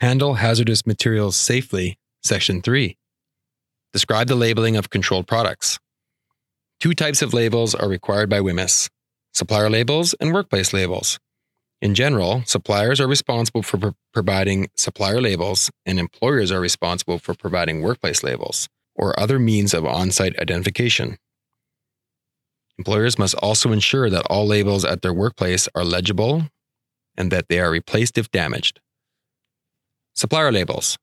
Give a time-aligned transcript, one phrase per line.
[0.00, 2.96] Handle hazardous materials safely, Section 3.
[3.92, 5.78] Describe the labeling of controlled products.
[6.80, 8.88] Two types of labels are required by WHMIS
[9.34, 11.18] supplier labels and workplace labels.
[11.82, 17.34] In general, suppliers are responsible for pro- providing supplier labels, and employers are responsible for
[17.34, 21.18] providing workplace labels or other means of on site identification.
[22.78, 26.46] Employers must also ensure that all labels at their workplace are legible
[27.18, 28.80] and that they are replaced if damaged.
[30.20, 30.98] Supplier labels.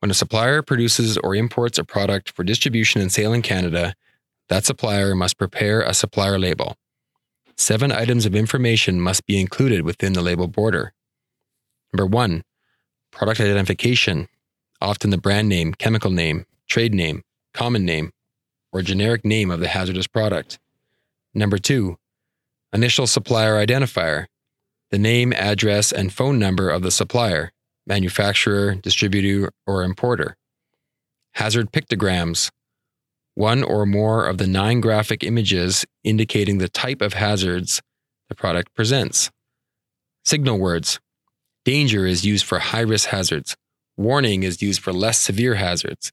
[0.00, 3.94] When a supplier produces or imports a product for distribution and sale in Canada,
[4.48, 6.74] that supplier must prepare a supplier label.
[7.56, 10.92] Seven items of information must be included within the label border.
[11.92, 12.42] Number one,
[13.12, 14.26] product identification,
[14.80, 17.22] often the brand name, chemical name, trade name,
[17.52, 18.10] common name,
[18.72, 20.58] or generic name of the hazardous product.
[21.34, 21.98] Number two,
[22.72, 24.26] initial supplier identifier,
[24.90, 27.52] the name, address, and phone number of the supplier,
[27.86, 30.36] manufacturer, distributor, or importer.
[31.34, 32.50] Hazard pictograms,
[33.34, 37.82] one or more of the nine graphic images indicating the type of hazards
[38.28, 39.30] the product presents.
[40.24, 41.00] Signal words.
[41.64, 43.56] Danger is used for high risk hazards.
[43.96, 46.12] Warning is used for less severe hazards.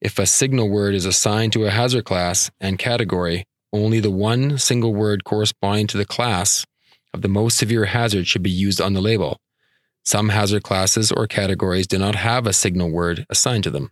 [0.00, 4.58] If a signal word is assigned to a hazard class and category, only the one
[4.58, 6.64] single word corresponding to the class
[7.12, 9.38] of the most severe hazard should be used on the label.
[10.04, 13.90] Some hazard classes or categories do not have a signal word assigned to them.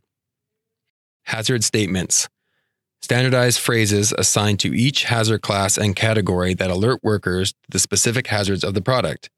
[1.25, 2.29] Hazard statements.
[3.01, 8.27] Standardized phrases assigned to each hazard class and category that alert workers to the specific
[8.27, 9.31] hazards of the product.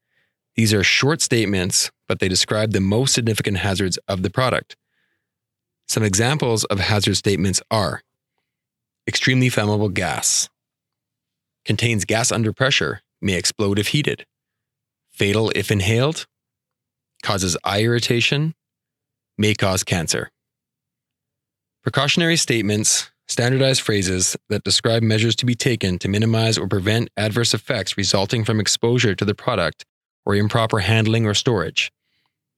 [0.57, 4.77] These are short statements, but they describe the most significant hazards of the product.
[5.89, 8.03] Some examples of hazard statements are
[9.07, 10.49] extremely flammable gas,
[11.65, 14.25] contains gas under pressure, may explode if heated,
[15.11, 16.27] fatal if inhaled,
[17.23, 18.55] causes eye irritation,
[19.39, 20.31] may cause cancer.
[21.83, 27.55] Precautionary statements, standardized phrases that describe measures to be taken to minimize or prevent adverse
[27.55, 29.85] effects resulting from exposure to the product
[30.27, 31.91] or improper handling or storage.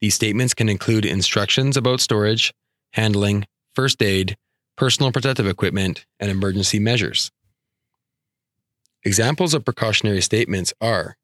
[0.01, 2.53] These statements can include instructions about storage,
[2.95, 3.45] handling,
[3.75, 4.37] first aid,
[4.77, 7.31] personal protective equipment, and emergency measures.
[9.05, 11.17] Examples of precautionary statements are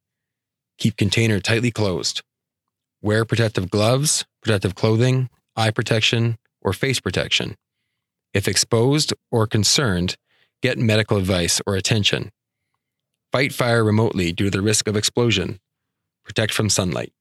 [0.78, 2.22] keep container tightly closed,
[3.02, 7.56] wear protective gloves, protective clothing, eye protection, or face protection.
[8.34, 10.16] If exposed or concerned,
[10.62, 12.30] get medical advice or attention.
[13.32, 15.60] Fight fire remotely due to the risk of explosion.
[16.24, 17.12] Protect from sunlight.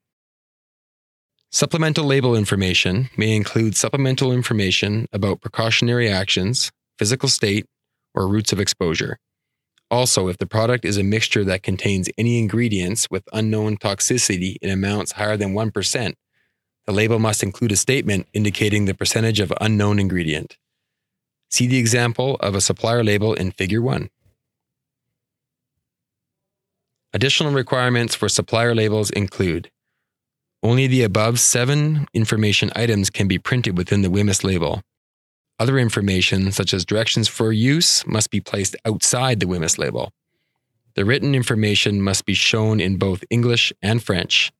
[1.51, 7.65] Supplemental label information may include supplemental information about precautionary actions, physical state,
[8.13, 9.17] or routes of exposure.
[9.89, 14.69] Also, if the product is a mixture that contains any ingredients with unknown toxicity in
[14.69, 16.13] amounts higher than 1%,
[16.85, 20.57] the label must include a statement indicating the percentage of unknown ingredient.
[21.49, 24.09] See the example of a supplier label in Figure 1.
[27.13, 29.71] Additional requirements for supplier labels include
[30.63, 34.81] only the above seven information items can be printed within the WHMIS label.
[35.59, 40.11] Other information, such as directions for use, must be placed outside the WHMIS label.
[40.93, 44.51] The written information must be shown in both English and French.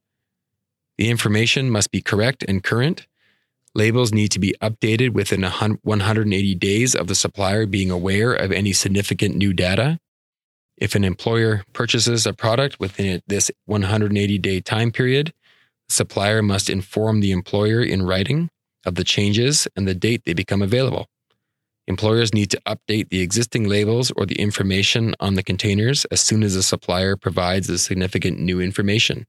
[0.97, 3.06] The information must be correct and current.
[3.75, 8.74] Labels need to be updated within 180 days of the supplier being aware of any
[8.74, 10.00] significant new data.
[10.78, 15.31] If an employer purchases a product within this 180 day time period,
[15.90, 18.50] the supplier must inform the employer in writing
[18.86, 21.08] of the changes and the date they become available.
[21.88, 26.44] Employers need to update the existing labels or the information on the containers as soon
[26.44, 29.26] as the supplier provides the significant new information.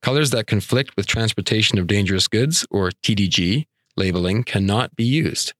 [0.00, 5.52] Colors that conflict with transportation of dangerous goods, or TDG, labeling cannot be used.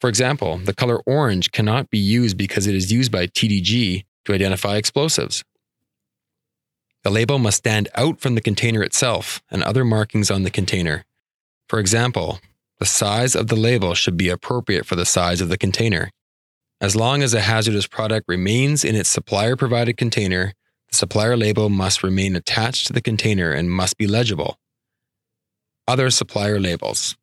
[0.00, 4.32] For example, the color orange cannot be used because it is used by TDG to
[4.32, 5.44] identify explosives.
[7.02, 11.04] The label must stand out from the container itself and other markings on the container.
[11.68, 12.40] For example,
[12.78, 16.10] the size of the label should be appropriate for the size of the container.
[16.80, 20.54] As long as a hazardous product remains in its supplier provided container,
[20.90, 24.56] the supplier label must remain attached to the container and must be legible.
[25.86, 27.16] Other supplier labels.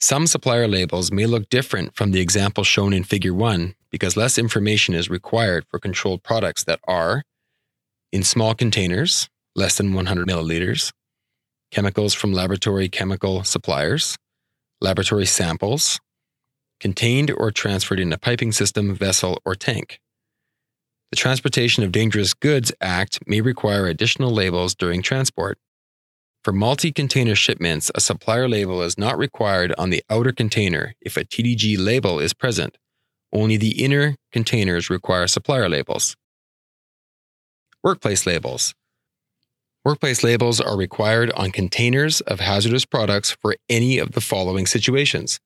[0.00, 4.36] Some supplier labels may look different from the example shown in Figure 1 because less
[4.36, 7.22] information is required for controlled products that are
[8.12, 10.92] in small containers, less than 100 milliliters,
[11.70, 14.16] chemicals from laboratory chemical suppliers,
[14.80, 16.00] laboratory samples,
[16.80, 20.00] contained or transferred in a piping system, vessel, or tank.
[21.10, 25.58] The Transportation of Dangerous Goods Act may require additional labels during transport.
[26.42, 31.16] For multi container shipments, a supplier label is not required on the outer container if
[31.16, 32.76] a TDG label is present.
[33.32, 36.16] Only the inner containers require supplier labels.
[37.82, 38.74] Workplace labels.
[39.86, 45.38] Workplace labels are required on containers of hazardous products for any of the following situations.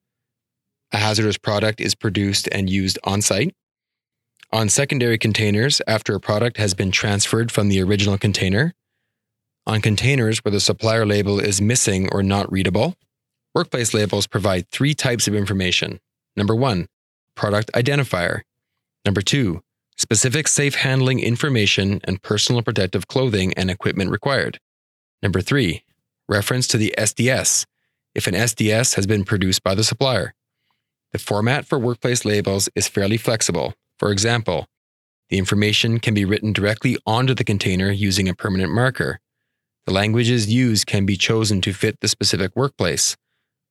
[0.92, 3.54] A hazardous product is produced and used on site.
[4.50, 8.72] On secondary containers after a product has been transferred from the original container
[9.66, 12.94] on containers where the supplier label is missing or not readable.
[13.54, 16.00] Workplace labels provide three types of information.
[16.34, 16.86] Number one,
[17.34, 18.40] product identifier.
[19.04, 19.60] Number two,
[20.00, 24.58] specific safe handling information and personal protective clothing and equipment required.
[25.22, 25.84] Number three,
[26.26, 27.66] reference to the SDS
[28.14, 30.32] if an SDS has been produced by the supplier.
[31.12, 33.74] The format for workplace labels is fairly flexible.
[33.98, 34.66] For example,
[35.28, 39.20] the information can be written directly onto the container using a permanent marker.
[39.84, 43.18] The languages used can be chosen to fit the specific workplace.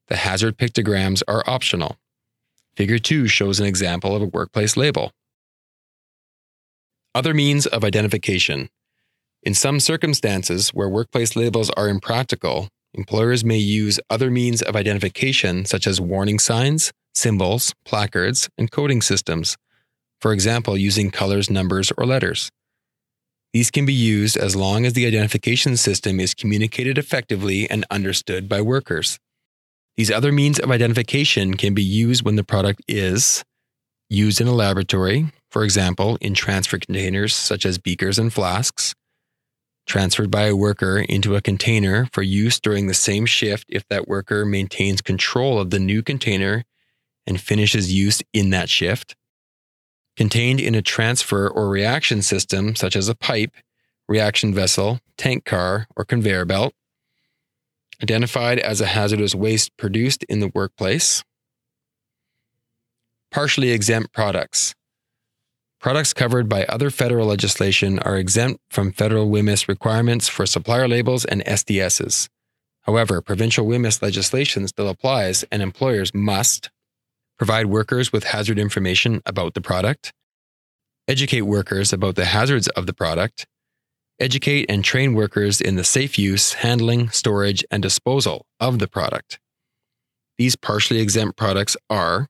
[0.09, 1.97] The hazard pictograms are optional.
[2.75, 5.11] Figure 2 shows an example of a workplace label.
[7.15, 8.69] Other means of identification.
[9.41, 15.65] In some circumstances where workplace labels are impractical, employers may use other means of identification
[15.65, 19.57] such as warning signs, symbols, placards, and coding systems,
[20.21, 22.51] for example, using colors, numbers, or letters.
[23.53, 28.47] These can be used as long as the identification system is communicated effectively and understood
[28.47, 29.17] by workers.
[29.97, 33.43] These other means of identification can be used when the product is
[34.09, 38.95] used in a laboratory, for example, in transfer containers such as beakers and flasks,
[39.85, 44.07] transferred by a worker into a container for use during the same shift if that
[44.07, 46.63] worker maintains control of the new container
[47.25, 49.15] and finishes use in that shift,
[50.15, 53.51] contained in a transfer or reaction system such as a pipe,
[54.07, 56.73] reaction vessel, tank car, or conveyor belt,
[58.01, 61.23] identified as a hazardous waste produced in the workplace,
[63.31, 64.73] partially exempt products.
[65.79, 71.23] Products covered by other federal legislation are exempt from federal WHMIS requirements for supplier labels
[71.23, 72.27] and SDSs.
[72.81, 76.69] However, provincial WHMIS legislation still applies, and employers must
[77.37, 80.11] provide workers with hazard information about the product,
[81.07, 83.47] educate workers about the hazards of the product,
[84.19, 89.39] educate and train workers in the safe use, handling, storage, and disposal of the product.
[90.37, 92.27] These partially exempt products are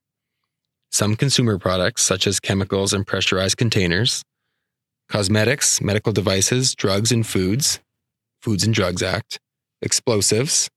[0.91, 4.24] some consumer products, such as chemicals and pressurized containers,
[5.07, 7.80] cosmetics, medical devices, drugs and foods,
[8.41, 9.39] Foods and Drugs Act,
[9.81, 10.69] explosives,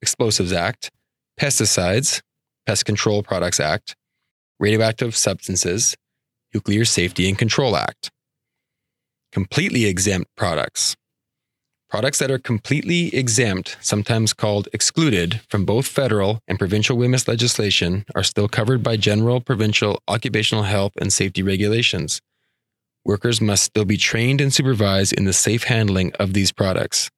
[0.00, 0.90] Explosives Act,
[1.38, 2.22] pesticides,
[2.66, 3.94] Pest Control Products Act,
[4.58, 5.94] Radioactive Substances,
[6.54, 8.10] Nuclear Safety and Control Act.
[9.32, 10.96] Completely exempt products.
[11.90, 18.04] Products that are completely exempt, sometimes called excluded, from both federal and provincial WHMIS legislation,
[18.14, 22.22] are still covered by general provincial occupational health and safety regulations.
[23.04, 27.10] Workers must still be trained and supervised in the safe handling of these products.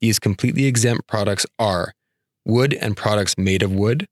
[0.00, 1.92] These completely exempt products are
[2.46, 4.06] wood and products made of wood,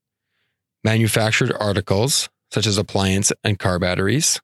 [0.83, 4.39] manufactured articles such as appliance and car batteries,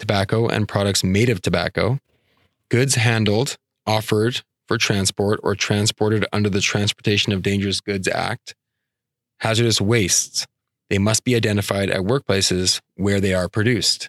[0.00, 2.00] tobacco and products made of tobacco,
[2.68, 8.54] goods handled, offered for transport or transported under the Transportation of Dangerous Goods Act,
[9.40, 10.46] hazardous wastes.
[10.90, 14.08] They must be identified at workplaces where they are produced.